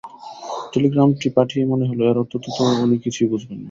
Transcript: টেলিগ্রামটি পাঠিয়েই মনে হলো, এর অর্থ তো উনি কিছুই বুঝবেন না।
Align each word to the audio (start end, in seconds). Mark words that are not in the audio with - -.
টেলিগ্রামটি 0.73 1.27
পাঠিয়েই 1.37 1.69
মনে 1.71 1.85
হলো, 1.89 2.01
এর 2.05 2.17
অর্থ 2.21 2.33
তো 2.45 2.49
উনি 2.83 2.95
কিছুই 3.05 3.29
বুঝবেন 3.31 3.49
না। 3.51 3.59